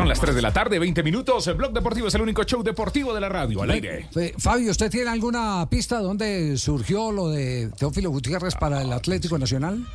Son 0.00 0.08
las 0.08 0.18
3 0.18 0.34
de 0.34 0.40
la 0.40 0.50
tarde, 0.50 0.78
20 0.78 1.02
minutos. 1.02 1.46
El 1.46 1.56
Blog 1.56 1.74
Deportivo 1.74 2.08
es 2.08 2.14
el 2.14 2.22
único 2.22 2.42
show 2.44 2.62
deportivo 2.62 3.12
de 3.12 3.20
la 3.20 3.28
radio 3.28 3.60
al 3.60 3.70
aire. 3.70 4.08
Fabio, 4.38 4.70
¿usted 4.70 4.90
tiene 4.90 5.10
alguna 5.10 5.68
pista 5.68 5.98
de 5.98 6.04
dónde 6.04 6.56
surgió 6.56 7.12
lo 7.12 7.28
de 7.28 7.70
Teófilo 7.76 8.08
Gutiérrez 8.08 8.54
para 8.54 8.80
el 8.80 8.90
Atlético 8.94 9.38
Nacional? 9.38 9.86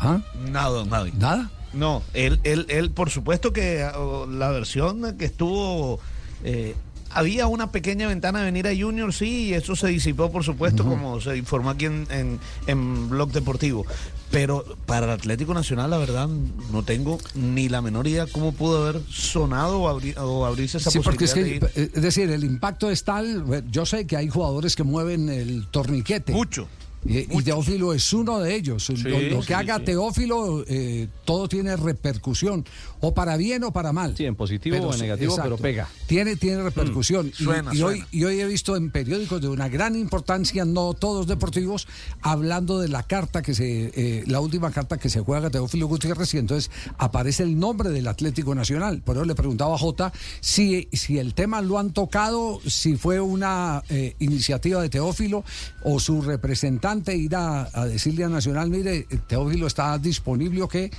¿Ah? 0.00 0.18
Nada, 0.50 0.84
Javi. 0.90 1.12
¿Nada? 1.12 1.50
No, 1.72 2.02
él, 2.14 2.40
él, 2.42 2.66
él, 2.68 2.90
por 2.90 3.10
supuesto 3.10 3.52
que 3.52 3.88
oh, 3.94 4.26
la 4.26 4.50
versión 4.50 5.16
que 5.16 5.26
estuvo. 5.26 6.00
eh, 6.42 6.74
había 7.10 7.46
una 7.46 7.70
pequeña 7.72 8.06
ventana 8.08 8.40
de 8.40 8.44
venir 8.46 8.66
a 8.66 8.70
Junior, 8.76 9.12
sí, 9.12 9.48
y 9.48 9.54
eso 9.54 9.74
se 9.76 9.88
disipó, 9.88 10.30
por 10.30 10.44
supuesto, 10.44 10.84
como 10.84 11.20
se 11.20 11.36
informó 11.36 11.70
aquí 11.70 11.86
en, 11.86 12.06
en, 12.10 12.38
en 12.66 13.08
Blog 13.08 13.32
Deportivo. 13.32 13.86
Pero 14.30 14.62
para 14.84 15.06
el 15.06 15.10
Atlético 15.12 15.54
Nacional, 15.54 15.88
la 15.90 15.96
verdad, 15.96 16.28
no 16.28 16.82
tengo 16.82 17.18
ni 17.34 17.70
la 17.70 17.80
menor 17.80 18.06
idea 18.06 18.26
cómo 18.30 18.52
pudo 18.52 18.86
haber 18.86 19.00
sonado 19.10 19.80
o, 19.80 19.88
abri- 19.90 20.14
o 20.18 20.44
abrirse 20.44 20.76
esa 20.76 20.90
Sí, 20.90 20.98
porque 21.02 21.24
es 21.24 21.30
posibilidad 21.30 21.70
que, 21.70 21.80
de 21.80 21.86
ir. 21.86 21.92
es 21.94 22.02
decir, 22.02 22.30
el 22.30 22.44
impacto 22.44 22.90
es 22.90 23.04
tal. 23.04 23.64
Yo 23.70 23.86
sé 23.86 24.06
que 24.06 24.18
hay 24.18 24.28
jugadores 24.28 24.76
que 24.76 24.82
mueven 24.82 25.30
el 25.30 25.66
torniquete. 25.70 26.32
Mucho. 26.34 26.68
Y, 27.04 27.18
y 27.38 27.42
Teófilo 27.42 27.92
es 27.94 28.12
uno 28.12 28.40
de 28.40 28.54
ellos. 28.56 28.88
lo, 28.90 29.20
lo 29.20 29.40
que 29.40 29.46
sí, 29.46 29.52
haga 29.52 29.78
sí. 29.78 29.84
Teófilo, 29.84 30.64
eh, 30.66 31.06
todo 31.24 31.48
tiene 31.48 31.76
repercusión, 31.76 32.64
o 33.00 33.14
para 33.14 33.36
bien 33.36 33.62
o 33.62 33.72
para 33.72 33.92
mal. 33.92 34.16
Sí, 34.16 34.24
en 34.24 34.34
positivo 34.34 34.76
o 34.78 34.92
en 34.92 35.00
negativo, 35.00 35.32
exacto. 35.32 35.56
pero 35.56 35.62
pega. 35.62 35.88
Tiene, 36.06 36.34
tiene 36.36 36.62
repercusión. 36.62 37.28
Y- 37.28 37.32
suena, 37.44 37.72
y, 37.72 37.82
hoy, 37.82 37.98
suena. 37.98 38.08
y 38.10 38.24
hoy 38.24 38.40
he 38.40 38.46
visto 38.46 38.76
en 38.76 38.90
periódicos 38.90 39.40
de 39.40 39.48
una 39.48 39.68
gran 39.68 39.94
importancia, 39.94 40.64
no 40.64 40.92
todos 40.94 41.28
deportivos, 41.28 41.86
hablando 42.20 42.80
de 42.80 42.88
la 42.88 43.04
carta 43.04 43.42
que 43.42 43.54
se, 43.54 43.92
eh, 43.94 44.24
la 44.26 44.40
última 44.40 44.72
carta 44.72 44.98
que 44.98 45.08
se 45.08 45.20
juega 45.20 45.50
Teófilo 45.50 45.86
Gutiérrez, 45.86 46.34
y 46.34 46.38
entonces 46.38 46.70
aparece 46.98 47.44
el 47.44 47.58
nombre 47.58 47.90
del 47.90 48.08
Atlético 48.08 48.54
Nacional. 48.56 49.02
Por 49.02 49.16
eso 49.16 49.24
le 49.24 49.36
preguntaba 49.36 49.76
a 49.76 49.78
Jota 49.78 50.12
si, 50.40 50.88
si 50.92 51.18
el 51.18 51.34
tema 51.34 51.62
lo 51.62 51.78
han 51.78 51.92
tocado, 51.92 52.60
si 52.66 52.96
fue 52.96 53.20
una 53.20 53.84
eh, 53.88 54.16
iniciativa 54.18 54.82
de 54.82 54.88
Teófilo 54.88 55.44
o 55.84 56.00
su 56.00 56.22
representante 56.22 56.87
ir 57.14 57.34
a, 57.36 57.68
a 57.72 57.86
decirle 57.86 58.24
a 58.24 58.28
Nacional, 58.28 58.70
mire, 58.70 59.06
Teófilo 59.26 59.66
está 59.66 59.98
disponible 59.98 60.62
o 60.62 60.68
qué. 60.68 60.90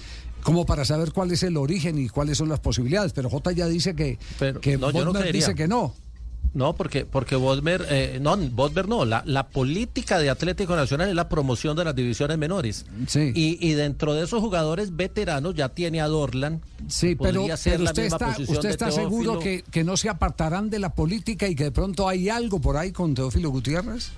Como 0.41 0.65
para 0.65 0.85
saber 0.85 1.11
cuál 1.11 1.31
es 1.31 1.43
el 1.43 1.57
origen 1.57 1.97
y 1.97 2.07
cuáles 2.07 2.37
son 2.37 2.47
las 2.47 2.59
posibilidades. 2.59 3.11
Pero 3.11 3.29
Jota 3.29 3.51
ya 3.51 3.67
dice 3.67 3.93
que, 3.93 4.17
Pero, 4.39 4.61
que 4.61 4.77
no, 4.77 4.91
yo 4.91 5.03
no 5.03 5.13
dice 5.21 5.53
que 5.53 5.67
no. 5.67 5.93
No, 6.53 6.75
porque 6.75 7.05
porque 7.05 7.35
Bodmer, 7.35 7.85
eh, 7.89 8.17
no, 8.19 8.35
Bodmer 8.37 8.87
no, 8.87 9.05
la, 9.05 9.21
la 9.25 9.49
política 9.49 10.17
de 10.17 10.29
Atlético 10.29 10.75
Nacional 10.75 11.09
es 11.09 11.15
la 11.15 11.29
promoción 11.29 11.75
de 11.77 11.85
las 11.85 11.95
divisiones 11.95 12.37
menores. 12.37 12.85
Sí. 13.07 13.31
Y, 13.35 13.57
y 13.67 13.73
dentro 13.73 14.15
de 14.15 14.23
esos 14.23 14.39
jugadores 14.39 14.95
veteranos 14.95 15.53
ya 15.53 15.69
tiene 15.69 16.01
a 16.01 16.07
Dorlan. 16.07 16.61
Sí, 16.87 17.15
pero, 17.15 17.45
pero 17.63 17.83
usted 17.83 18.05
está, 18.05 18.35
usted 18.39 18.69
está 18.69 18.91
seguro 18.91 19.39
que, 19.39 19.63
que 19.69 19.83
no 19.83 19.95
se 19.95 20.09
apartarán 20.09 20.69
de 20.69 20.79
la 20.79 20.93
política 20.93 21.47
y 21.47 21.53
que 21.55 21.65
de 21.65 21.71
pronto 21.71 22.07
hay 22.07 22.29
algo 22.29 22.59
por 22.59 22.77
ahí 22.77 22.91
con 22.91 23.13
Teófilo 23.13 23.51
Gutiérrez. 23.51 24.11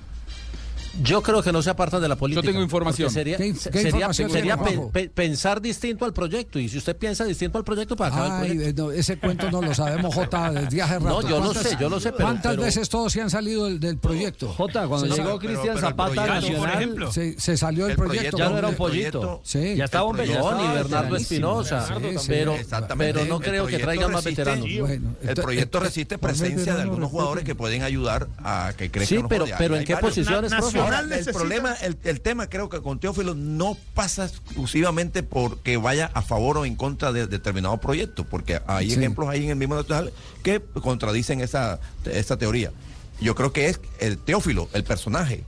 Yo 1.04 1.22
creo 1.22 1.42
que 1.42 1.52
no 1.52 1.62
se 1.62 1.70
apartan 1.70 2.02
de 2.02 2.08
la 2.10 2.16
política. 2.16 2.46
tengo 2.46 2.62
información. 2.62 3.10
Sería, 3.10 3.38
¿Qué 3.38 3.54
qué 3.54 3.60
sería, 3.60 3.90
información 3.92 4.30
sería 4.30 4.58
pe- 4.58 4.80
pe- 4.92 5.10
pensar 5.10 5.62
distinto 5.62 6.04
al 6.06 6.14
proyecto. 6.14 6.60
Y 6.60 6.68
si 6.68 6.78
usted 6.78 6.96
piensa 6.98 7.24
distinto 7.24 7.58
al 7.58 7.64
proyecto, 7.64 7.96
para 7.96 8.14
acabar 8.14 8.46
el 8.46 8.56
proyecto. 8.58 8.84
no, 8.88 8.92
ese 8.92 9.18
cuento 9.18 9.50
no 9.50 9.62
lo 9.62 9.74
sabemos, 9.74 10.14
Jota, 10.14 10.52
desde 10.52 10.82
hace 10.82 11.00
rato. 11.00 11.22
No, 11.22 11.22
yo 11.22 11.38
lo 11.40 11.46
¿Cuántas- 11.46 11.64
sé, 11.64 11.78
yo 11.80 11.90
lo 11.90 12.00
sé, 12.00 12.12
pero- 12.12 12.26
¿Cuántas 12.26 12.52
pero- 12.52 12.64
veces 12.64 12.90
todos 12.90 13.14
se 13.14 13.22
han 13.22 13.30
salido 13.30 13.66
del, 13.66 13.80
del 13.80 13.98
proyecto? 13.98 14.50
Jota, 14.50 14.88
cuando 14.88 15.16
llegó 15.16 15.40
Cristian 15.40 15.78
Zapata 15.78 16.12
proyecto, 16.12 16.34
Nacional, 16.34 16.60
por 16.60 16.70
ejemplo, 16.82 17.12
se, 17.14 17.40
se 17.40 17.58
salió 17.58 17.84
del 17.86 17.92
El 17.92 17.98
proyecto. 17.98 18.38
ya 18.38 18.50
no 18.50 18.58
era 18.58 18.68
un 18.68 18.76
pollito. 18.76 19.42
Sí. 19.44 19.76
Ya 19.78 19.86
estaba 19.86 20.04
un 20.06 20.20
estaba 20.20 20.74
Bernardo. 20.74 21.16
Espinosa. 21.16 21.88
Sí, 21.88 21.94
pero, 22.28 22.56
Exactamente. 22.56 23.14
pero 23.14 23.26
no 23.26 23.40
creo 23.40 23.66
que 23.66 23.80
traigan 23.80 24.12
más 24.12 24.24
veteranos. 24.24 24.66
El 24.66 25.02
ento- 25.24 25.42
proyecto 25.42 25.80
resiste 25.80 26.18
presencia 26.18 26.76
de 26.76 26.82
algunos 26.82 27.10
jugadores 27.10 27.44
que 27.44 27.56
pueden 27.56 27.84
ayudar 27.84 28.28
a 28.44 28.74
que 28.78 28.92
crezcan 28.92 29.20
Sí, 29.20 29.26
pero, 29.58 29.76
¿en 29.78 29.86
qué 29.86 29.96
posiciones, 29.98 30.54
profe? 30.54 30.81
Ahora, 30.84 31.00
el 31.02 31.10
necesita- 31.10 31.34
problema, 31.34 31.74
el, 31.76 31.98
el 32.04 32.22
tema 32.22 32.48
creo 32.48 32.70
que 32.70 32.82
con 32.82 33.00
Teófilo 33.00 33.34
no 33.36 33.78
pasa 33.94 34.26
exclusivamente 34.26 35.24
porque 35.24 35.78
vaya 35.78 36.12
a 36.14 36.22
favor 36.22 36.58
o 36.58 36.66
en 36.66 36.76
contra 36.76 37.12
de 37.12 37.28
determinado 37.28 37.78
proyecto, 37.80 38.26
porque 38.26 38.62
hay 38.68 38.90
Sí. 38.92 38.96
ejemplos 38.98 39.30
ahí 39.30 39.44
en 39.46 39.52
el 39.52 39.56
mismo 39.56 39.76
Nacional 39.76 40.12
que 40.44 40.62
contradicen 40.82 41.42
esa, 41.42 41.80
esa 42.06 42.38
teoría. 42.38 42.72
Yo 43.20 43.36
creo 43.36 43.54
que 43.54 43.68
es 43.70 43.80
el 44.00 44.18
Teófilo, 44.18 44.68
el 44.74 44.84
personaje, 44.84 45.44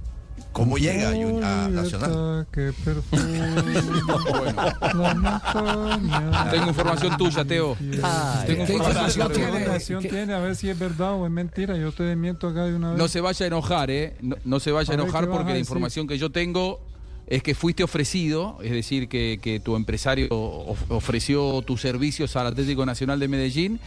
cómo 0.54 0.78
llega 0.78 1.10
a, 1.10 1.14
Jun- 1.14 1.44
a 1.44 1.68
Nacional. 1.68 2.48
Tengo 6.52 6.68
información 6.68 7.18
tuya, 7.18 7.44
Teo. 7.46 7.76
Ay, 8.04 8.48
Tengo 8.48 8.66
¿Qué 8.66 8.74
información 8.74 9.32
tiene? 9.32 9.58
información 9.60 10.02
¿Qué- 10.02 10.10
tiene? 10.10 10.34
A 10.34 10.40
ver 10.40 10.56
si 10.56 10.70
es 10.70 10.78
verdad 10.80 11.14
o 11.14 11.26
es 11.26 11.32
mentira. 11.32 11.76
Yo 11.78 11.92
te 11.92 12.04
desmiento 12.04 12.48
acá 12.48 12.66
de 12.66 12.76
una 12.76 12.90
vez. 12.92 12.98
No 12.98 13.08
se 13.08 13.22
vaya 13.22 13.44
a 13.46 13.48
enojar, 13.48 13.92
¿eh? 13.92 14.16
No, 14.22 14.36
no 14.46 14.60
se 14.60 14.72
vaya 14.72 14.92
a 14.92 14.94
enojar 14.96 15.26
¿qué 15.26 15.32
porque 15.32 15.52
a 15.52 15.54
la 15.54 15.60
información 15.60 16.08
que 16.08 16.18
yo 16.18 16.32
tengo 16.32 16.80
es 17.28 17.42
que 17.42 17.56
fuiste 17.56 17.84
ofrecido, 17.84 18.58
es 18.62 18.72
decir, 18.72 19.08
que, 19.08 19.40
que 19.42 19.60
tu 19.60 19.76
empresario 19.76 20.28
of- 20.30 20.92
ofreció 20.92 21.62
tus 21.62 21.82
servicios 21.82 22.36
al 22.36 22.48
Atlético 22.48 22.86
Nacional 22.86 23.20
de 23.20 23.28
Medellín. 23.28 23.80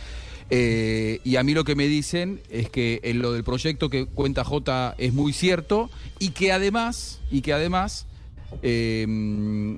Eh, 0.51 1.21
y 1.25 1.37
a 1.37 1.43
mí 1.43 1.55
lo 1.55 1.65
que 1.65 1.75
me 1.75 1.89
dicen 1.89 2.41
es 2.51 2.71
que 2.71 3.01
en 3.03 3.21
lo 3.21 3.33
del 3.33 3.45
proyecto 3.45 3.91
que 3.91 4.07
cuenta 4.07 4.45
J 4.45 4.95
es 4.99 5.13
muy 5.13 5.33
cierto 5.33 5.91
y 6.19 6.31
que 6.31 6.53
además, 6.53 7.21
y 7.31 7.43
que 7.43 7.53
además 7.53 8.07
eh, 8.63 9.77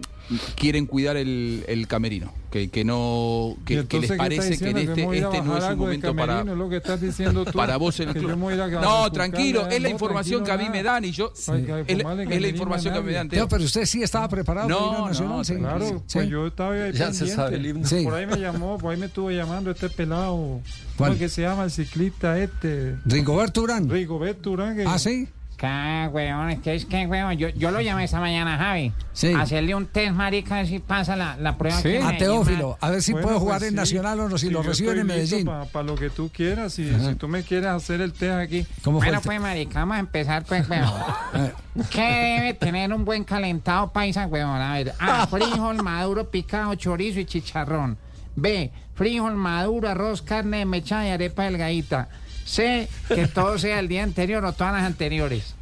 quieren 0.56 0.86
cuidar 0.86 1.16
el, 1.16 1.64
el 1.68 1.86
camerino, 1.86 2.32
que, 2.50 2.68
que 2.68 2.84
no, 2.84 3.56
¿Y 3.66 3.82
que, 3.84 3.98
les 4.00 4.12
parece 4.12 4.58
que 4.58 4.70
en 4.70 4.76
este, 4.78 5.02
este 5.02 5.42
no 5.42 5.56
es 5.56 5.64
un 5.64 5.78
momento 5.78 6.14
para, 6.14 6.32
camerino, 6.34 6.52
es 6.52 6.58
lo 6.58 6.68
que 6.68 6.76
estás 6.76 7.00
diciendo 7.00 7.44
tú. 7.46 7.52
para 7.52 7.76
vos 7.78 7.98
en 8.00 8.10
el 8.10 8.14
club. 8.14 8.36
No, 8.82 9.10
tranquilo, 9.10 9.66
es 9.68 9.80
la 9.80 9.88
no, 9.88 9.92
información 9.94 10.44
que 10.44 10.52
a 10.52 10.58
mí 10.58 10.68
me 10.70 10.82
dan 10.82 11.04
y 11.04 11.12
yo 11.12 11.32
es, 11.34 11.48
la- 11.48 11.80
es 11.80 12.44
información 12.50 12.94
que 12.94 13.00
me 13.00 13.12
dan. 13.12 13.28
Teo, 13.28 13.48
pero 13.48 13.64
usted 13.64 13.86
sí 13.86 14.02
estaba 14.02 14.28
preparado 14.28 14.68
No, 14.68 14.90
para 15.08 15.20
no, 15.20 15.44
sí, 15.44 15.54
Claro, 15.56 16.02
sí, 16.06 16.18
pues 16.18 16.28
yo 16.28 16.46
estaba 16.46 16.74
ahí 16.74 16.92
Ya 16.92 17.12
se 17.12 17.20
pendiente. 17.20 17.34
sabe 17.34 17.56
el 17.56 17.66
himno. 17.66 17.86
Sí. 17.88 18.04
Por 18.04 18.14
ahí 18.14 18.26
me 18.26 18.36
llamó, 18.36 18.78
por 18.78 18.92
ahí 18.92 19.00
me 19.00 19.06
estuvo 19.06 19.30
llamando 19.30 19.70
este 19.70 19.88
pelado. 19.88 20.60
¿Cuál? 20.96 21.10
¿Cómo 21.10 21.12
es 21.12 21.18
que 21.18 21.28
se 21.28 21.42
llama 21.42 21.64
el 21.64 21.70
ciclista 21.70 22.38
este? 22.38 22.96
Rigoberto 23.06 23.62
Urán. 23.62 23.88
Rigoberto 23.88 24.50
Urán. 24.50 24.76
que- 24.76 24.84
Ah, 24.86 24.98
sí. 24.98 25.28
¿Qué, 25.58 26.08
weón? 26.12 26.50
Es 26.50 26.60
que 26.60 26.74
es 26.76 26.84
que, 26.84 27.04
weón, 27.08 27.36
yo, 27.36 27.48
yo 27.48 27.72
lo 27.72 27.80
llamé 27.80 28.04
esta 28.04 28.20
mañana, 28.20 28.56
Javi. 28.56 28.92
Sí. 29.12 29.34
Hacerle 29.34 29.74
un 29.74 29.86
test, 29.86 30.12
marica, 30.12 30.54
a 30.54 30.58
ver 30.58 30.69
si 30.69 30.78
pasa 30.78 31.16
la, 31.16 31.36
la 31.36 31.58
prueba. 31.58 31.76
Sí. 31.78 31.88
que 31.88 32.00
A 32.00 32.16
Teófilo, 32.16 32.78
a 32.80 32.91
ver 32.91 33.02
si 33.02 33.10
Bueno, 33.10 33.26
puede 33.26 33.38
jugar 33.41 33.58
pues 33.58 33.69
en 33.69 33.74
sí. 33.74 33.76
Nacional 33.76 34.20
o 34.20 34.28
no, 34.28 34.38
si 34.38 34.50
lo 34.50 34.62
reciben 34.62 35.00
en 35.00 35.06
Medellín. 35.08 35.50
Para 35.72 35.82
lo 35.82 35.96
que 35.96 36.10
tú 36.10 36.30
quieras, 36.32 36.74
si, 36.74 36.88
si 36.88 37.14
tú 37.16 37.26
me 37.26 37.42
quieres 37.42 37.70
hacer 37.70 38.00
el 38.00 38.12
test 38.12 38.34
aquí. 38.38 38.64
¿Cómo 38.84 39.00
fue? 39.00 39.08
Bueno, 39.08 39.20
pues, 39.20 39.41
marica, 39.41 39.80
vamos 39.80 39.96
a 39.96 40.00
empezar, 40.00 40.44
pues, 40.44 40.69
weón. 40.70 40.88
¿Qué 41.90 42.02
debe 42.38 42.54
tener 42.54 42.92
un 42.94 43.04
buen 43.04 43.25
calentado 43.25 43.92
paisa, 43.92 44.28
weón? 44.28 44.60
A 44.60 44.75
ver, 44.75 44.94
A, 45.00 45.26
frijol 45.30 45.82
maduro, 45.82 46.30
picado, 46.30 46.72
chorizo 46.76 47.19
y 47.19 47.25
chicharrón. 47.25 47.98
B, 48.36 48.70
frijol 48.94 49.34
maduro, 49.34 49.88
arroz, 49.88 50.22
carne 50.22 50.64
mechada 50.64 51.08
y 51.08 51.10
arepa 51.10 51.42
delgadita. 51.42 52.08
C, 52.48 52.88
que 53.09 53.26
todo 53.28 53.59
sea 53.59 53.78
el 53.78 53.88
día 53.88 54.03
anterior 54.03 54.44
o 54.44 54.53
todas 54.53 54.72
las 54.72 54.84
anteriores. 54.84 55.54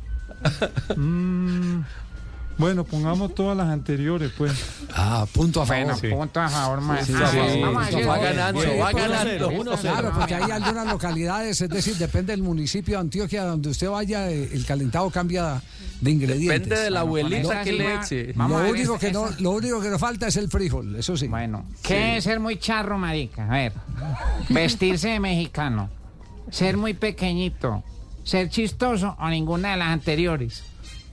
Mm, 0.96 1.80
bueno, 2.58 2.84
pongamos 2.84 3.34
todas 3.34 3.56
las 3.56 3.68
anteriores, 3.68 4.30
pues. 4.36 4.52
Ah, 4.94 5.26
punto 5.32 5.62
a 5.62 5.66
favor. 5.66 5.98
Bueno, 6.00 6.16
punto 6.16 6.40
a 6.40 6.48
favor, 6.48 6.80
maestro. 6.80 7.16
sí, 7.28 7.36
Vamos, 7.36 7.52
sí, 7.52 7.60
vamos 7.60 7.82
a 7.82 7.86
sí, 7.90 7.94
decir- 7.96 8.08
va 8.08 8.18
ganando, 8.18 8.60
Sí, 8.62 8.68
va 8.80 8.92
ganando. 8.92 9.76
Claro, 9.80 10.12
porque 10.16 10.34
hay 10.34 10.50
algunas 10.50 10.86
localidades, 10.86 11.60
es 11.60 11.68
decir, 11.68 11.96
depende 11.96 12.32
del 12.32 12.42
municipio 12.42 12.94
de 12.96 13.00
Antioquia 13.00 13.44
donde 13.44 13.68
usted 13.70 13.88
vaya, 13.90 14.30
eh, 14.30 14.48
el 14.52 14.64
calentado 14.64 15.10
cambia 15.10 15.60
de 16.00 16.10
ingredientes. 16.10 16.60
Depende 16.60 16.80
de 16.84 16.90
la 16.90 17.00
abuelita 17.00 17.62
que 17.62 17.70
sí 17.72 17.76
le 17.78 17.94
eche. 17.96 18.34
Lo 18.34 18.68
único, 18.70 18.98
que 18.98 19.12
no, 19.12 19.28
lo 19.40 19.50
único 19.50 19.80
que 19.80 19.88
nos 19.90 20.00
falta 20.00 20.26
es 20.28 20.36
el 20.36 20.48
frijol, 20.48 20.96
eso 20.96 21.16
sí. 21.16 21.26
Bueno, 21.28 21.64
¿qué 21.82 22.16
es 22.18 22.24
ser 22.24 22.40
muy 22.40 22.58
charro, 22.58 22.96
marica? 22.98 23.44
A 23.46 23.50
ver, 23.50 23.72
vestirse 24.48 25.08
de 25.08 25.20
mexicano, 25.20 25.90
ser 26.50 26.76
muy 26.76 26.94
pequeñito, 26.94 27.82
ser 28.24 28.48
chistoso 28.50 29.16
o 29.18 29.28
ninguna 29.28 29.72
de 29.72 29.76
las 29.78 29.88
anteriores. 29.88 30.64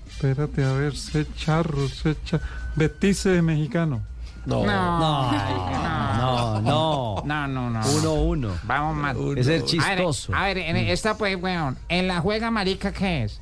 Espérate, 0.09 0.63
a 0.63 0.73
ver, 0.73 0.95
sé 0.95 1.25
charro, 1.35 1.87
sé 1.89 2.15
charro. 2.23 2.43
Vestirse 2.75 3.29
de 3.29 3.41
mexicano. 3.41 4.01
No. 4.45 4.65
No, 4.65 4.99
No, 4.99 6.61
no. 6.61 7.23
no, 7.25 7.47
no, 7.47 7.69
no. 7.69 7.87
Uno, 7.91 8.13
uno. 8.13 8.51
Vamos 8.63 8.95
mal. 8.95 9.17
Es 9.37 9.45
ser 9.45 9.55
A 9.55 9.59
ver, 9.59 9.65
chistoso. 9.65 10.35
A 10.35 10.43
ver, 10.45 10.57
en 10.57 10.75
esta 10.77 11.17
pues, 11.17 11.41
weón, 11.41 11.77
en 11.89 12.07
la 12.07 12.19
juega 12.19 12.51
marica, 12.51 12.91
¿qué 12.91 13.23
es? 13.23 13.39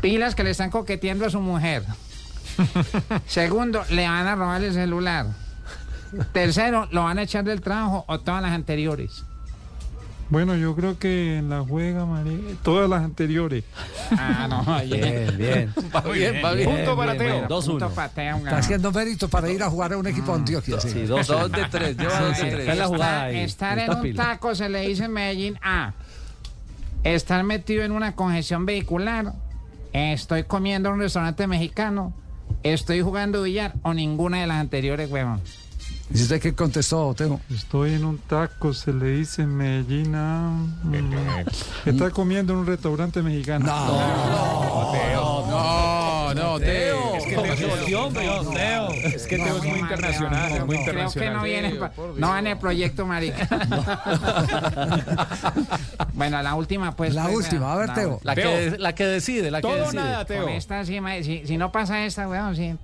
Pilas 0.00 0.34
que 0.34 0.44
le 0.44 0.50
están 0.50 0.70
coqueteando 0.70 1.24
a 1.26 1.30
su 1.30 1.40
mujer. 1.40 1.84
Segundo, 3.26 3.82
le 3.90 4.06
van 4.08 4.26
a 4.26 4.34
robar 4.34 4.62
el 4.62 4.72
celular. 4.74 5.26
Tercero, 6.32 6.88
lo 6.90 7.04
van 7.04 7.18
a 7.18 7.22
echar 7.22 7.44
del 7.44 7.60
trabajo 7.60 8.04
o 8.08 8.18
todas 8.20 8.42
las 8.42 8.52
anteriores. 8.52 9.24
Bueno, 10.30 10.54
yo 10.56 10.76
creo 10.76 10.96
que 10.98 11.38
en 11.38 11.48
la 11.50 11.60
juega, 11.60 12.06
María, 12.06 12.38
todas 12.62 12.88
las 12.88 13.02
anteriores. 13.02 13.64
Ah, 14.12 14.46
no, 14.48 14.64
Bien, 14.84 15.36
bien. 15.38 15.72
Va 15.94 16.00
bien, 16.02 16.36
va 16.44 16.52
bien. 16.52 16.68
Punto 16.68 16.96
para 16.96 17.16
Teo. 17.16 17.46
Dos, 17.48 17.66
Punto 17.66 17.86
uno. 17.86 17.94
para 17.94 18.08
Teo, 18.08 18.36
Está 18.38 18.44
ganó. 18.50 18.56
haciendo 18.58 18.92
mérito 18.92 19.28
para 19.28 19.48
ir 19.50 19.62
a 19.62 19.70
jugar 19.70 19.92
a 19.92 19.96
un 19.98 20.06
equipo 20.08 20.32
de 20.32 20.38
Antioquia. 20.38 20.80
sí. 20.80 21.02
Dos, 21.02 21.26
Dos 21.28 21.50
de 21.52 21.64
tres, 21.70 21.96
lleva 21.98 22.18
Ah, 22.18 22.22
dos 22.22 22.38
de. 22.40 22.58
Está 22.60 22.74
la 22.74 22.86
jugada 22.86 23.22
ahí. 23.24 23.38
Estar 23.40 23.78
en 23.78 23.90
un 23.90 24.02
pila. 24.02 24.22
taco 24.24 24.54
se 24.54 24.68
le 24.68 24.80
dice 24.88 25.04
en 25.04 25.12
Medellín 25.12 25.58
A. 25.62 25.94
Estar 27.04 27.42
metido 27.44 27.82
en 27.84 27.92
una 27.92 28.14
congestión 28.16 28.66
vehicular. 28.66 29.32
Estoy 29.92 30.42
comiendo 30.44 30.88
en 30.88 30.96
un 30.96 31.00
restaurante 31.00 31.46
mexicano. 31.46 32.12
Estoy 32.62 33.00
jugando 33.00 33.42
billar 33.42 33.74
o 33.82 33.94
ninguna 33.94 34.40
de 34.40 34.46
las 34.48 34.58
anteriores, 34.60 35.10
huevón. 35.10 35.40
¿Y 36.12 36.22
usted 36.22 36.40
qué 36.40 36.52
contestó, 36.54 37.14
Teo? 37.14 37.40
Estoy 37.54 37.94
en 37.94 38.04
un 38.04 38.18
taco, 38.18 38.74
se 38.74 38.92
le 38.92 39.10
dice 39.18 39.42
en 39.42 39.56
Medellín. 39.56 40.12
ah, 40.16 40.50
mm, 40.82 41.14
está 41.88 42.10
comiendo 42.10 42.52
en 42.52 42.58
un 42.60 42.66
restaurante 42.66 43.22
mexicano. 43.22 43.66
No, 43.66 44.92
no, 46.34 46.58
Teo. 46.60 47.14
Es 47.16 47.24
que 47.26 47.36
Teo 47.36 47.56
se 47.56 47.66
volvió, 47.66 48.06
hombre. 48.06 48.26
Es 49.04 49.26
que 49.26 49.36
Teo 49.36 49.56
es 49.58 49.64
muy 49.64 49.78
internacional, 49.78 50.52
es 50.52 50.66
muy 50.66 50.76
Creo 50.84 50.86
que 50.86 50.92
no 50.92 50.98
internacional. 51.06 51.44
viene, 51.44 51.78
no 52.16 52.36
en 52.38 52.46
el 52.48 52.58
proyecto, 52.58 53.06
marica. 53.06 53.48
bueno, 56.14 56.42
la 56.42 56.54
última, 56.54 56.96
pues. 56.96 57.14
La 57.14 57.24
pues, 57.24 57.36
última, 57.36 57.72
a 57.72 57.76
ver, 57.76 57.94
Teo. 57.94 58.20
La 58.24 58.34
que, 58.34 58.76
la 58.78 58.94
que 58.94 59.06
decide, 59.06 59.50
la 59.50 59.58
que 59.60 59.68
Todo 59.68 59.76
decide. 59.76 60.02
nada, 60.02 60.24
Teo. 60.24 60.44
Con 60.44 60.52
esta, 60.52 60.84
sí, 60.84 61.00
ma- 61.00 61.22
si, 61.22 61.46
si 61.46 61.56
no 61.56 61.70
pasa 61.72 62.04
esta, 62.04 62.28
weón, 62.28 62.56
sí. 62.56 62.74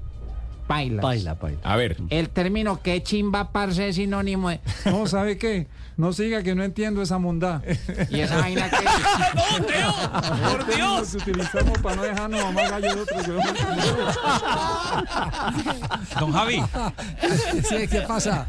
Bailas. 0.69 1.03
Baila, 1.03 1.35
baila. 1.35 1.59
A 1.63 1.77
ver. 1.77 1.97
El 2.11 2.29
término 2.29 2.83
que 2.83 3.03
chimba 3.03 3.53
parce 3.53 3.89
es 3.89 3.97
sinónimo 3.97 4.51
de. 4.51 4.61
No, 4.87 5.07
¿sabe 5.07 5.39
qué? 5.39 5.67
No 5.97 6.13
siga 6.13 6.43
que 6.43 6.55
no 6.55 6.63
entiendo 6.63 7.01
esa 7.01 7.19
mondad. 7.19 7.63
Y 8.11 8.21
esa 8.21 8.37
vaina 8.39 8.69
que. 8.69 8.77
¡Por 10.53 10.67
Dios! 10.75 11.17
que 11.25 11.31
utilizamos 11.31 11.79
para 11.79 11.97
no 11.97 12.03
dejarnos 12.03 12.43
mamá 12.43 12.69
gallo 12.69 12.95
de 12.95 13.01
otro. 13.01 13.17
Don 16.21 16.33
Javi, 16.33 16.63
Sí, 17.69 17.89
¿qué 17.89 18.01
pasa? 18.03 18.47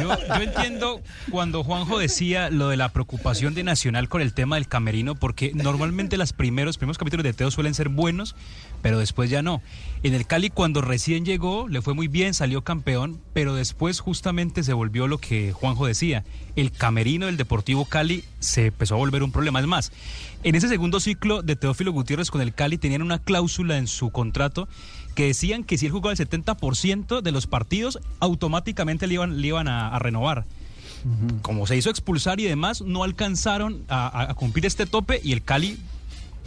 yo, 0.00 0.16
yo 0.28 0.42
entiendo 0.42 1.00
cuando 1.30 1.64
Juanjo 1.64 1.98
decía 1.98 2.50
lo 2.50 2.68
de 2.68 2.76
la 2.76 2.90
preocupación 2.90 3.54
de 3.54 3.64
Nacional 3.64 4.08
con 4.08 4.20
el 4.20 4.34
tema 4.34 4.56
del 4.56 4.68
camerino, 4.68 5.14
porque 5.14 5.52
normalmente 5.54 6.16
los 6.16 6.32
primeros, 6.32 6.78
primeros 6.78 6.98
capítulos 6.98 7.24
de 7.24 7.32
Teo 7.32 7.50
suelen 7.50 7.74
ser 7.74 7.88
buenos, 7.88 8.34
pero 8.82 8.98
después 8.98 9.30
ya 9.30 9.42
no. 9.42 9.62
En 10.02 10.14
el 10.14 10.26
Cali, 10.26 10.50
cuando 10.50 10.80
recién 10.80 11.23
llegó, 11.24 11.68
le 11.68 11.82
fue 11.82 11.94
muy 11.94 12.08
bien, 12.08 12.34
salió 12.34 12.62
campeón, 12.62 13.20
pero 13.32 13.54
después 13.54 14.00
justamente 14.00 14.62
se 14.62 14.72
volvió 14.72 15.06
lo 15.08 15.18
que 15.18 15.52
Juanjo 15.52 15.86
decía. 15.86 16.24
El 16.56 16.70
camerino 16.70 17.26
del 17.26 17.36
Deportivo 17.36 17.84
Cali 17.84 18.24
se 18.40 18.66
empezó 18.66 18.94
a 18.94 18.98
volver 18.98 19.22
un 19.22 19.32
problema. 19.32 19.60
Es 19.60 19.66
más, 19.66 19.92
en 20.42 20.54
ese 20.54 20.68
segundo 20.68 21.00
ciclo 21.00 21.42
de 21.42 21.56
Teófilo 21.56 21.92
Gutiérrez 21.92 22.30
con 22.30 22.40
el 22.40 22.54
Cali 22.54 22.78
tenían 22.78 23.02
una 23.02 23.18
cláusula 23.18 23.78
en 23.78 23.86
su 23.86 24.10
contrato 24.10 24.68
que 25.14 25.26
decían 25.26 25.64
que 25.64 25.78
si 25.78 25.86
él 25.86 25.92
jugaba 25.92 26.12
el 26.12 26.18
70% 26.18 27.20
de 27.20 27.32
los 27.32 27.46
partidos, 27.46 27.98
automáticamente 28.20 29.06
le 29.06 29.14
iban, 29.14 29.40
le 29.40 29.48
iban 29.48 29.68
a, 29.68 29.88
a 29.88 29.98
renovar. 29.98 30.44
Como 31.42 31.66
se 31.66 31.76
hizo 31.76 31.90
expulsar 31.90 32.40
y 32.40 32.44
demás, 32.44 32.80
no 32.80 33.04
alcanzaron 33.04 33.84
a 33.88 34.32
cumplir 34.36 34.64
este 34.64 34.86
tope 34.86 35.20
y 35.22 35.32
el 35.32 35.42
Cali, 35.42 35.78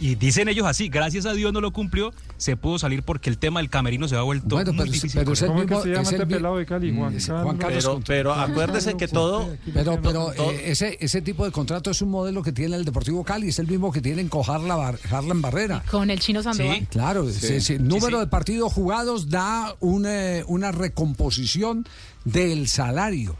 y 0.00 0.14
dicen 0.14 0.48
ellos 0.48 0.66
así, 0.66 0.88
gracias 0.88 1.26
a 1.26 1.32
Dios 1.32 1.52
no 1.52 1.60
lo 1.60 1.72
cumplió, 1.72 2.12
se 2.36 2.56
pudo 2.56 2.78
salir 2.78 3.02
porque 3.02 3.30
el 3.30 3.38
tema 3.38 3.60
del 3.60 3.68
camerino 3.68 4.06
se 4.08 4.16
ha 4.16 4.22
vuelto 4.22 4.56
Bueno, 4.56 4.72
muy 4.72 4.82
pero, 4.82 4.92
difícil. 4.92 5.18
pero 5.20 5.32
es 5.32 5.42
el 5.42 5.48
¿Cómo 5.48 5.60
es 5.60 5.66
que 5.66 5.74
mismo. 5.74 5.82
se 5.84 5.88
llama 5.90 6.02
es 6.02 6.08
el 6.08 6.14
este 6.14 6.26
mi- 6.26 6.34
pelado 6.34 6.56
de 6.56 6.66
Cali? 6.66 6.96
Juan 6.96 7.12
Carlos. 7.18 7.42
Juan 7.44 7.56
Carlos 7.58 8.00
Pero, 8.06 8.32
acuérdese 8.32 8.96
que 8.96 9.08
todo, 9.08 9.56
Pero, 9.74 10.00
pero 10.00 10.32
eh, 10.34 10.62
ese, 10.70 10.96
ese 11.00 11.20
tipo 11.22 11.44
de 11.44 11.50
contrato 11.50 11.90
es 11.90 12.00
un 12.02 12.10
modelo 12.10 12.42
que 12.42 12.52
tiene 12.52 12.76
el 12.76 12.84
Deportivo 12.84 13.24
Cali, 13.24 13.48
es 13.48 13.58
el 13.58 13.66
mismo 13.66 13.90
que 13.92 14.00
tienen 14.00 14.28
con 14.28 14.42
Harlan, 14.48 14.96
Harlan 15.10 15.42
Barrera. 15.42 15.82
Con 15.90 16.10
el 16.10 16.20
chino 16.20 16.42
Sandoval. 16.42 16.78
Sí. 16.78 16.86
Claro, 16.86 17.28
sí, 17.30 17.60
sí, 17.60 17.72
el 17.74 17.88
número 17.88 18.18
sí. 18.18 18.24
de 18.24 18.26
partidos 18.28 18.72
jugados 18.72 19.28
da 19.30 19.74
una, 19.80 20.42
una 20.46 20.70
recomposición 20.72 21.86
del 22.24 22.68
salario. 22.68 23.36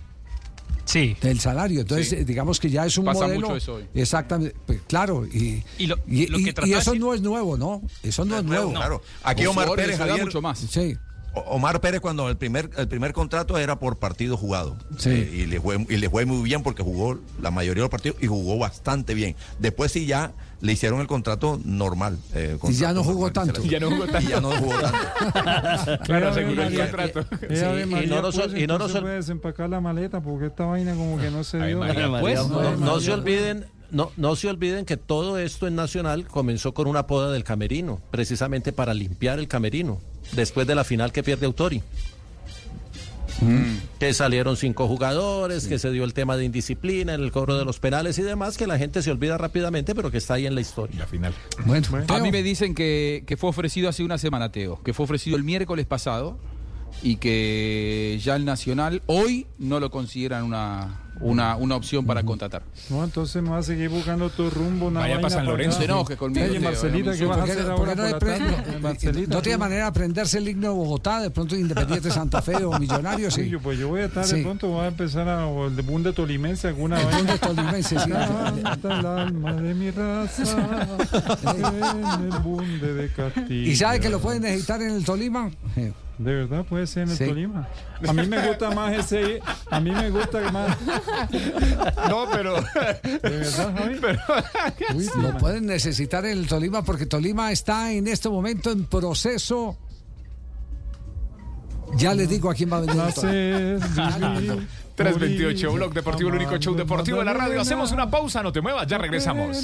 Sí. 0.88 1.14
Del 1.20 1.38
salario. 1.38 1.82
Entonces, 1.82 2.08
Sí. 2.08 2.16
eh, 2.16 2.24
digamos 2.24 2.58
que 2.58 2.70
ya 2.70 2.86
es 2.86 2.96
un 2.96 3.04
Pasa 3.04 3.24
modelo. 3.26 3.40
mucho 3.42 3.56
eso 3.56 3.74
hoy. 3.74 3.84
Exactamente, 3.94 4.56
pues, 4.66 4.80
claro. 4.88 5.26
Y, 5.26 5.62
Y 5.76 5.86
lo- 5.86 5.96
y- 6.06 6.26
lo 6.28 6.38
que 6.38 6.54
y- 6.66 6.72
eso 6.72 6.92
decir- 6.92 7.00
no 7.00 7.12
es 7.12 7.20
nuevo, 7.20 7.58
¿no? 7.58 7.82
Eso 8.02 8.24
no 8.24 8.38
es 8.38 8.44
nuevo. 8.44 8.70
Claro. 8.72 9.02
Aquí 9.22 9.44
Omar 9.44 9.68
Pérez, 9.76 9.98
Javier, 9.98 10.24
mucho 10.24 10.40
más. 10.40 10.58
Sí. 10.58 10.96
Omar 11.46 11.80
Pérez 11.80 12.00
cuando 12.00 12.28
el 12.28 12.36
primer 12.36 12.70
el 12.76 12.88
primer 12.88 13.12
contrato 13.12 13.56
era 13.58 13.78
por 13.78 13.96
partido 13.96 14.36
jugado 14.36 14.76
Sí. 14.98 15.10
Eh, 15.10 15.30
y 15.42 15.46
le 15.46 15.60
fue 15.60 15.84
y 15.88 15.96
le 15.96 16.10
fue 16.10 16.24
muy 16.26 16.42
bien 16.42 16.62
porque 16.62 16.82
jugó 16.82 17.18
la 17.40 17.50
mayoría 17.50 17.82
de 17.82 17.84
los 17.84 17.90
partidos 17.90 18.16
y 18.20 18.26
jugó 18.26 18.58
bastante 18.58 19.14
bien. 19.14 19.34
Después 19.58 19.92
sí 19.92 20.06
ya 20.06 20.32
le 20.60 20.72
hicieron 20.72 21.00
el 21.00 21.06
contrato 21.06 21.60
normal. 21.64 22.18
eh, 22.34 22.58
Y 22.68 22.72
ya 22.74 22.92
no 22.92 23.04
jugó 23.04 23.26
normal, 23.30 23.32
tanto. 23.32 23.64
Y 23.64 23.68
ya 23.68 23.78
no 23.80 23.90
jugó 23.90 24.04
Y 24.06 24.08
tanto. 24.08 24.28
ya 24.30 24.40
no 24.40 24.50
jugó 24.56 24.74
tanto. 24.80 24.98
Claro, 26.04 26.28
aseguró 26.30 26.62
el 26.64 26.78
contrato. 26.78 27.20
Eh, 27.42 27.56
Sí, 27.56 27.64
Ave 27.64 27.82
y 27.82 28.06
no 28.06 28.22
nos- 28.22 28.34
pues, 28.36 28.54
y 28.54 28.66
no 28.66 28.78
desempacar 28.78 29.68
la 29.70 29.80
maleta 29.80 30.20
porque 30.20 30.46
esta 30.46 30.64
vaina 30.66 30.94
como 30.94 31.18
que 31.18 31.30
no 31.30 31.44
se 31.44 31.58
dio. 31.64 31.78
María, 31.78 32.20
Pues, 32.20 32.40
no, 32.48 33.00
se 33.00 33.12
olviden, 33.12 33.66
no, 33.90 34.12
no 34.16 34.36
se 34.36 34.48
olviden 34.48 34.84
que 34.84 34.96
todo 34.96 35.38
esto 35.38 35.66
en 35.66 35.74
Nacional 35.74 36.26
comenzó 36.26 36.74
con 36.74 36.86
una 36.86 37.06
poda 37.06 37.30
del 37.32 37.44
camerino, 37.44 38.00
precisamente 38.10 38.72
para 38.72 38.94
limpiar 38.94 39.38
el 39.38 39.48
camerino, 39.48 40.00
después 40.32 40.66
de 40.66 40.74
la 40.74 40.84
final 40.84 41.12
que 41.12 41.22
pierde 41.22 41.46
Autori. 41.46 41.82
Que 44.00 44.14
salieron 44.14 44.56
cinco 44.56 44.88
jugadores, 44.88 45.68
que 45.68 45.78
se 45.78 45.92
dio 45.92 46.02
el 46.02 46.12
tema 46.12 46.36
de 46.36 46.44
indisciplina 46.44 47.14
en 47.14 47.20
el 47.20 47.30
cobro 47.30 47.56
de 47.56 47.64
los 47.64 47.78
penales 47.78 48.18
y 48.18 48.22
demás, 48.22 48.56
que 48.56 48.66
la 48.66 48.78
gente 48.78 49.00
se 49.00 49.12
olvida 49.12 49.38
rápidamente, 49.38 49.94
pero 49.94 50.10
que 50.10 50.18
está 50.18 50.34
ahí 50.34 50.46
en 50.46 50.56
la 50.56 50.60
historia. 50.60 50.98
La 50.98 51.06
final. 51.06 51.32
Bueno, 51.64 51.86
A 52.08 52.18
mí 52.18 52.32
me 52.32 52.42
dicen 52.42 52.74
que, 52.74 53.22
que 53.26 53.36
fue 53.36 53.50
ofrecido 53.50 53.88
hace 53.88 54.02
una 54.02 54.18
semana, 54.18 54.50
Teo, 54.50 54.82
que 54.82 54.92
fue 54.92 55.04
ofrecido 55.04 55.36
el 55.36 55.44
miércoles 55.44 55.86
pasado 55.86 56.36
y 57.02 57.16
que 57.16 58.18
ya 58.22 58.34
el 58.34 58.44
Nacional 58.44 59.02
hoy 59.06 59.46
no 59.58 59.78
lo 59.78 59.90
consideran 59.90 60.42
una, 60.42 61.07
una, 61.20 61.56
una 61.56 61.76
opción 61.76 62.04
para 62.06 62.22
contratar. 62.22 62.62
No, 62.90 63.02
entonces 63.04 63.42
me 63.42 63.50
va 63.50 63.58
a 63.58 63.62
seguir 63.62 63.88
buscando 63.88 64.30
tu 64.30 64.48
rumbo. 64.50 64.86
Una 64.86 65.00
Vaya 65.00 65.14
pa' 65.16 65.22
vaina 65.22 65.30
San 65.30 65.38
para 65.44 65.50
Lorenzo. 65.50 65.78
No 65.78 65.84
enoje 65.84 66.16
conmigo, 66.16 66.46
Oye, 66.46 66.60
Marcelita, 66.60 67.10
no 67.12 67.16
¿qué 67.16 67.24
vas 67.26 67.36
a 67.36 67.40
¿Por 67.40 67.46
qué- 67.46 67.52
hacer 67.52 67.70
ahora 67.70 67.94
no, 67.94 68.02
por 68.02 68.10
la 68.12 68.18
tarde? 68.18 68.72
no- 68.74 68.80
Marcelita, 68.80 69.34
no 69.34 69.42
tiene 69.42 69.58
manera 69.58 69.82
de 69.84 69.88
aprenderse 69.88 70.38
el 70.38 70.48
himno 70.48 70.68
de 70.68 70.74
Bogotá, 70.74 71.20
de 71.20 71.30
pronto 71.30 71.56
Independiente 71.56 72.10
Santa 72.10 72.42
Fe 72.42 72.64
o 72.64 72.78
Millonarios, 72.78 73.34
sí. 73.34 73.48
Yo, 73.48 73.60
pues 73.60 73.78
yo 73.78 73.88
voy 73.88 74.00
a 74.02 74.06
estar 74.06 74.24
Sí. 74.24 74.36
de 74.36 74.42
pronto, 74.42 74.68
voy 74.68 74.84
a 74.84 74.88
empezar 74.88 75.28
a, 75.28 75.46
o 75.46 75.66
el 75.68 75.76
de 75.76 75.82
Bunde 75.82 76.12
Tolimense, 76.12 76.68
alguna 76.68 76.98
El 77.00 77.06
vaina. 77.06 77.18
mundo 77.18 77.38
tolimense, 77.38 77.98
sí. 77.98 78.10
Canta 78.10 78.98
el 79.00 79.06
alma 79.06 79.52
de 79.54 79.74
mi 79.74 79.90
raza 79.90 80.42
en 81.42 82.32
el 82.32 82.38
bunde 82.40 82.94
de 82.94 83.08
Castilla. 83.12 83.70
¿Y 83.70 83.76
sabe 83.76 84.00
que 84.00 84.08
lo 84.08 84.20
pueden 84.20 84.42
necesitar 84.42 84.80
en 84.82 84.90
el 84.90 85.04
Tolima? 85.04 85.50
De 86.18 86.34
verdad 86.34 86.64
puede 86.64 86.86
ser 86.88 87.04
en 87.04 87.10
el 87.10 87.16
Sí. 87.16 87.26
Tolima. 87.26 87.68
A 88.06 88.12
mí 88.12 88.26
me 88.26 88.48
gusta 88.48 88.70
más 88.72 88.92
ese, 88.92 89.40
a 89.70 89.80
mí 89.80 89.92
me 89.92 90.10
gusta 90.10 90.50
más. 90.50 90.76
No, 92.08 92.26
pero. 92.32 92.54
De 93.02 93.18
verdad, 93.22 93.74
Javi. 93.78 94.00
Uy, 94.96 95.08
Lo 95.22 95.38
pueden 95.38 95.66
necesitar 95.66 96.24
en 96.26 96.38
el 96.38 96.46
Tolima 96.48 96.82
porque 96.82 97.06
Tolima 97.06 97.52
está 97.52 97.92
en 97.92 98.08
este 98.08 98.28
momento 98.28 98.72
en 98.72 98.84
proceso. 98.86 99.78
Ya 101.96 102.14
les 102.14 102.28
digo 102.28 102.50
a 102.50 102.54
quién 102.54 102.70
va 102.72 102.78
a 102.78 102.80
venir. 102.80 102.96
nacer, 102.96 103.78
vivir, 103.78 104.66
328, 104.94 105.66
morir, 105.66 105.78
Blog 105.78 105.94
Deportivo, 105.94 106.28
el 106.30 106.34
único 106.36 106.56
show 106.58 106.74
deportivo 106.74 107.18
de 107.20 107.24
la 107.24 107.32
radio. 107.32 107.60
Hacemos 107.60 107.92
una 107.92 108.10
pausa, 108.10 108.42
no 108.42 108.52
te 108.52 108.60
muevas, 108.60 108.86
ya 108.86 108.98
regresamos. 108.98 109.56